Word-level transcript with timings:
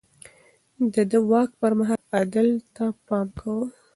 ده 0.93 1.01
د 1.11 1.13
واک 1.29 1.49
پر 1.61 1.71
مهال 1.79 2.01
عدل 2.19 2.47
ته 2.75 2.85
پام 3.05 3.27
کاوه. 3.39 3.67